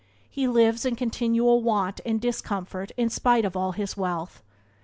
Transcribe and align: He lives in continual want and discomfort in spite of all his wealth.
He 0.31 0.47
lives 0.47 0.83
in 0.83 0.95
continual 0.95 1.61
want 1.61 2.01
and 2.03 2.19
discomfort 2.19 2.89
in 2.97 3.07
spite 3.11 3.45
of 3.45 3.55
all 3.55 3.73
his 3.73 3.95
wealth. 3.95 4.41